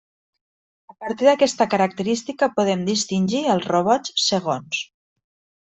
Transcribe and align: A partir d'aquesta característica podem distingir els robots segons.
A 0.91 0.95
partir 1.03 1.27
d'aquesta 1.27 1.67
característica 1.75 2.49
podem 2.57 2.83
distingir 2.89 3.45
els 3.57 3.71
robots 3.77 4.19
segons. 4.31 4.85